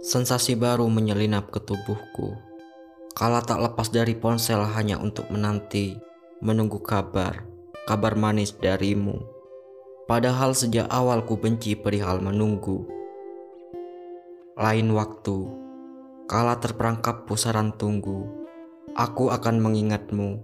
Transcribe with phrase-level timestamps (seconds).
[0.00, 2.32] Sensasi baru menyelinap ke tubuhku.
[3.12, 5.92] Kala tak lepas dari ponsel hanya untuk menanti,
[6.40, 7.44] menunggu kabar,
[7.84, 9.20] kabar manis darimu.
[10.08, 12.88] Padahal sejak awal ku benci perihal menunggu.
[14.56, 15.36] Lain waktu,
[16.24, 18.48] kala terperangkap pusaran tunggu,
[18.94, 20.42] aku akan mengingatmu.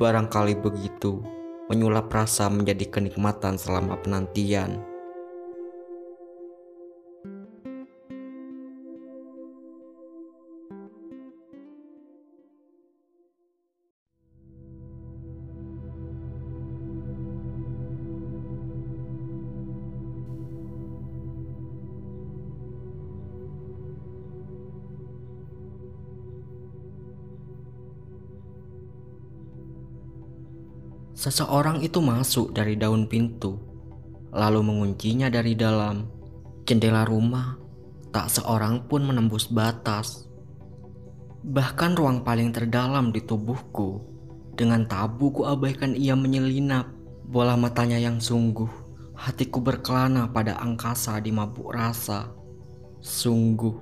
[0.00, 1.20] Barangkali begitu,
[1.68, 4.80] menyulap rasa menjadi kenikmatan selama penantian.
[31.24, 33.56] Seseorang itu masuk dari daun pintu,
[34.28, 36.04] lalu menguncinya dari dalam.
[36.68, 37.56] Jendela rumah,
[38.12, 40.28] tak seorang pun menembus batas.
[41.40, 44.04] Bahkan ruang paling terdalam di tubuhku,
[44.52, 46.92] dengan tabu ku abaikan ia menyelinap.
[47.24, 48.68] Bola matanya yang sungguh,
[49.16, 52.36] hatiku berkelana pada angkasa di mabuk rasa.
[53.00, 53.72] Sungguh,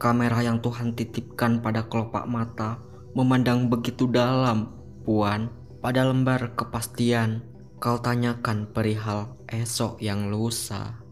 [0.00, 2.80] kamera yang Tuhan titipkan pada kelopak mata
[3.12, 4.72] memandang begitu dalam,
[5.04, 5.61] Puan.
[5.82, 7.42] Pada lembar kepastian,
[7.82, 11.02] kau tanyakan perihal esok yang lusa.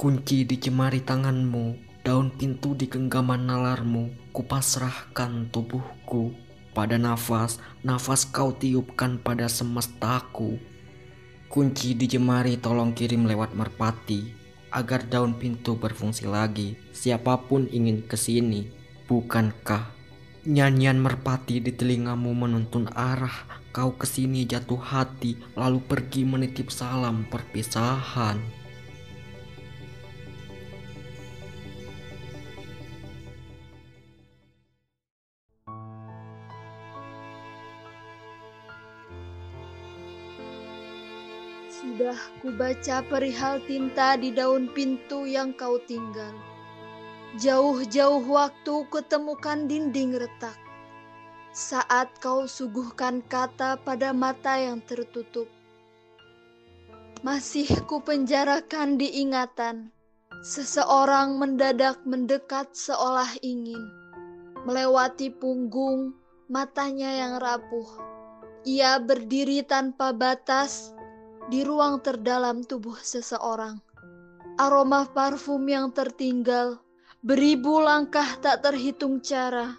[0.00, 6.32] Kunci di cemari tanganmu, daun pintu di genggaman nalarmu, kupasrahkan tubuhku
[6.72, 10.56] pada nafas, nafas kau tiupkan pada semestaku.
[11.52, 14.32] Kunci di jemari tolong kirim lewat merpati,
[14.72, 16.80] agar daun pintu berfungsi lagi.
[16.96, 18.79] Siapa pun ingin ke sini,
[19.10, 19.90] Bukankah
[20.46, 23.42] nyanyian merpati di telingamu menuntun arah
[23.74, 28.38] kau ke sini jatuh hati lalu pergi menitip salam perpisahan?
[41.66, 46.49] Sudah kubaca perihal tinta di daun pintu yang kau tinggal.
[47.38, 50.58] Jauh-jauh waktu kutemukan dinding retak.
[51.54, 55.46] Saat kau suguhkan kata pada mata yang tertutup.
[57.22, 59.94] Masih ku penjarakan di ingatan.
[60.42, 63.78] Seseorang mendadak mendekat seolah ingin.
[64.66, 66.18] Melewati punggung,
[66.50, 67.86] matanya yang rapuh.
[68.66, 70.90] Ia berdiri tanpa batas
[71.46, 73.78] di ruang terdalam tubuh seseorang.
[74.58, 76.82] Aroma parfum yang tertinggal
[77.20, 79.76] Beribu langkah tak terhitung cara,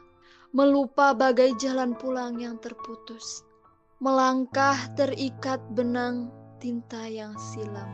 [0.54, 3.42] melupa bagai jalan pulang yang terputus.
[3.98, 6.30] Melangkah terikat benang
[6.62, 7.90] tinta yang silam.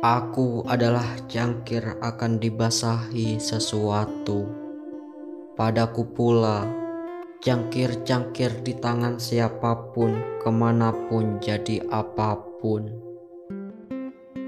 [0.00, 4.48] Aku adalah cangkir akan dibasahi sesuatu.
[5.52, 6.64] Padaku pula,
[7.44, 12.32] cangkir-cangkir di tangan siapa pun, ke mana pun jadi apa
[12.64, 12.88] pun.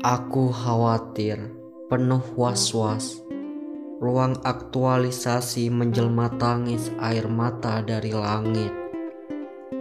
[0.01, 1.53] Aku khawatir,
[1.93, 3.21] penuh was-was.
[4.01, 8.73] Ruang aktualisasi menjelma tangis air mata dari langit.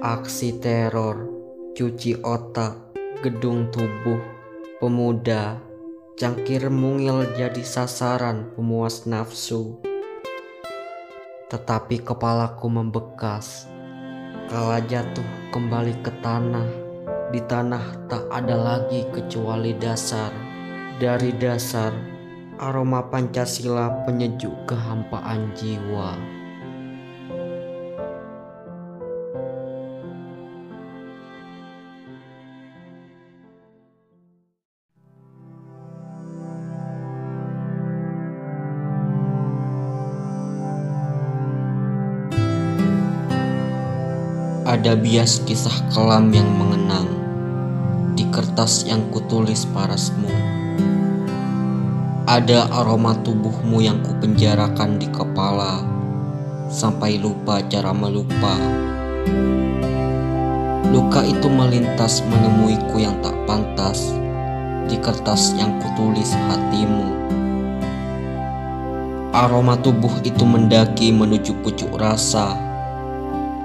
[0.03, 1.31] Aksi teror,
[1.79, 2.75] cuci otak,
[3.23, 4.40] gedung tubuh
[4.81, 5.61] pemuda,
[6.17, 9.77] cangkir mungil jadi sasaran pemuas nafsu.
[11.53, 13.69] Tetapi kepalaku membekas,
[14.49, 16.65] kala jatuh kembali ke tanah,
[17.29, 20.33] di tanah tak ada lagi kecuali dasar.
[20.97, 21.93] Dari dasar,
[22.57, 26.40] aroma Pancasila penyejuk kehampaan jiwa.
[44.71, 47.11] Ada bias kisah kelam yang mengenang
[48.15, 50.31] di kertas yang kutulis parasmu.
[52.23, 55.83] Ada aroma tubuhmu yang kupenjarakan di kepala
[56.71, 58.55] sampai lupa cara melupa.
[60.87, 64.15] Luka itu melintas menemuiku yang tak pantas
[64.87, 67.11] di kertas yang kutulis hatimu.
[69.35, 72.70] Aroma tubuh itu mendaki menuju pucuk rasa,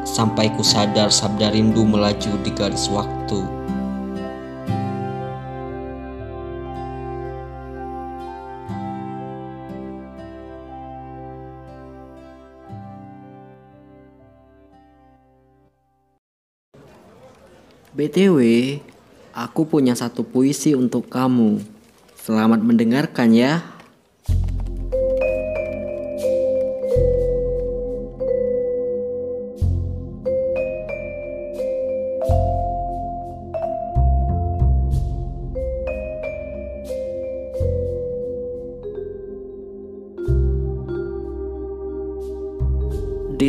[0.07, 3.43] sampai ku sadar sabda rindu melaju di garis waktu.
[17.97, 18.39] BTW,
[19.33, 21.65] aku punya satu puisi untuk kamu.
[22.21, 23.76] Selamat mendengarkan ya.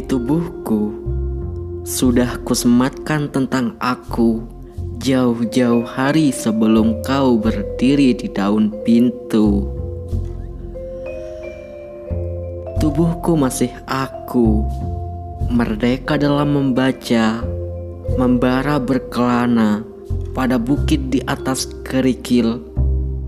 [0.07, 0.95] Tubuhku
[1.83, 4.39] sudah kusematkan tentang aku
[5.04, 9.68] jauh-jauh hari sebelum kau berdiri di daun pintu.
[12.80, 14.63] Tubuhku masih aku,
[15.51, 17.44] merdeka dalam membaca,
[18.15, 19.83] membara berkelana
[20.31, 22.63] pada bukit di atas kerikil,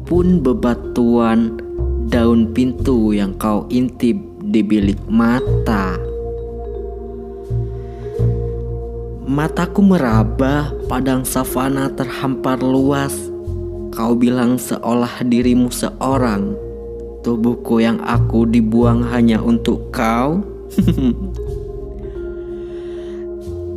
[0.08, 1.60] pun bebatuan
[2.08, 4.16] daun pintu yang kau intip
[4.48, 6.10] di bilik mata.
[9.30, 13.14] Mataku meraba padang savana terhampar luas.
[13.94, 16.58] Kau bilang seolah dirimu seorang.
[17.22, 20.42] Tubuhku yang aku dibuang hanya untuk kau.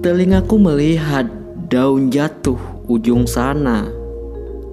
[0.00, 1.28] Telingaku melihat
[1.68, 2.56] daun jatuh
[2.88, 3.92] ujung sana.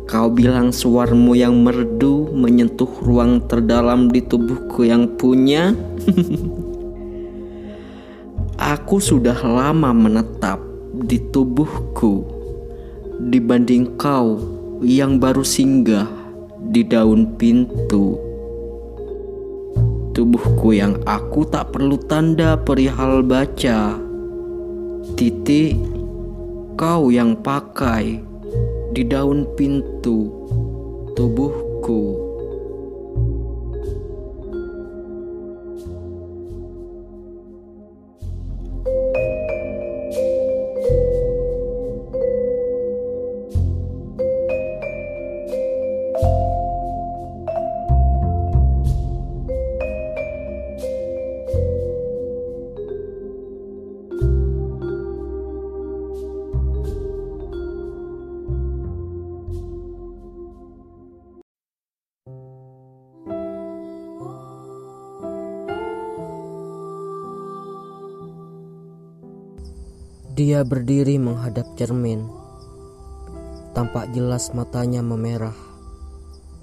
[0.08, 5.75] Kau bilang suaramu yang merdu menyentuh ruang terdalam di tubuhku yang punya.
[8.56, 10.69] Aku sudah lama menetap
[11.00, 12.28] di tubuhku
[13.31, 14.36] dibanding kau
[14.84, 16.07] yang baru singgah
[16.60, 18.19] di daun pintu.
[20.12, 23.96] Tubuhku yang aku tak perlu tanda perihal baca.
[25.16, 25.80] Titik
[26.75, 28.19] kau yang pakai
[28.92, 30.28] di daun pintu
[31.16, 32.29] tubuhku.
[70.39, 72.24] Dia berdiri menghadap cermin.
[73.75, 75.59] Tampak jelas matanya memerah,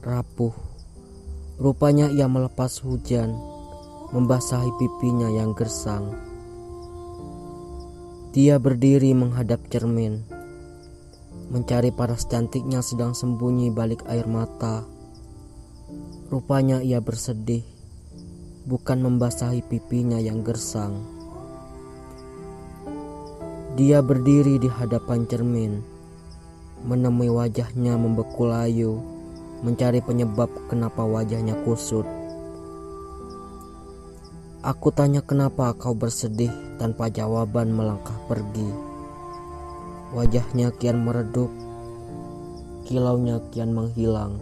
[0.00, 0.56] rapuh.
[1.60, 3.36] Rupanya ia melepas hujan,
[4.16, 6.08] membasahi pipinya yang gersang.
[8.32, 10.24] Dia berdiri menghadap cermin,
[11.52, 14.88] mencari paras cantiknya sedang sembunyi balik air mata.
[16.32, 17.68] Rupanya ia bersedih,
[18.64, 21.15] bukan membasahi pipinya yang gersang.
[23.76, 25.84] Dia berdiri di hadapan cermin,
[26.88, 29.04] menemui wajahnya membeku layu,
[29.60, 32.08] mencari penyebab kenapa wajahnya kusut.
[34.64, 36.48] Aku tanya kenapa kau bersedih
[36.80, 38.64] tanpa jawaban melangkah pergi.
[40.16, 41.52] Wajahnya kian meredup,
[42.88, 44.40] kilaunya kian menghilang.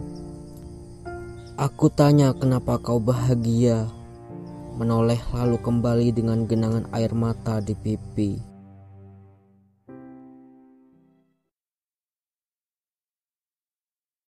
[1.59, 3.91] Aku tanya kenapa kau bahagia,
[4.79, 8.54] menoleh lalu kembali dengan genangan air mata di pipi.